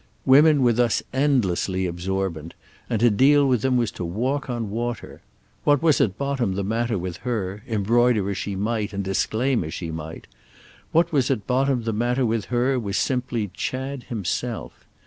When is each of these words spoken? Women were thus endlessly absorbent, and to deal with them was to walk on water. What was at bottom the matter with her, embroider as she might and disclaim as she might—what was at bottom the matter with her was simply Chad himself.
Women 0.25 0.63
were 0.63 0.73
thus 0.73 1.03
endlessly 1.13 1.85
absorbent, 1.85 2.55
and 2.89 2.99
to 3.01 3.11
deal 3.11 3.47
with 3.47 3.61
them 3.61 3.77
was 3.77 3.91
to 3.91 4.03
walk 4.03 4.49
on 4.49 4.71
water. 4.71 5.21
What 5.63 5.83
was 5.83 6.01
at 6.01 6.17
bottom 6.17 6.55
the 6.55 6.63
matter 6.63 6.97
with 6.97 7.17
her, 7.17 7.61
embroider 7.67 8.27
as 8.31 8.37
she 8.39 8.55
might 8.55 8.93
and 8.93 9.03
disclaim 9.03 9.63
as 9.63 9.75
she 9.75 9.91
might—what 9.91 11.11
was 11.11 11.29
at 11.29 11.45
bottom 11.45 11.83
the 11.83 11.93
matter 11.93 12.25
with 12.25 12.45
her 12.45 12.79
was 12.79 12.97
simply 12.97 13.51
Chad 13.53 14.05
himself. 14.05 14.87